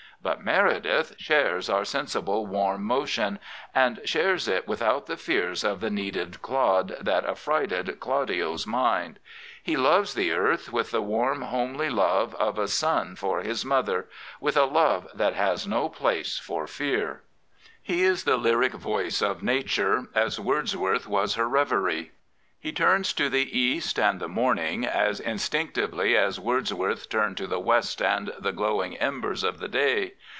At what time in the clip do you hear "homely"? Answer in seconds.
11.41-11.89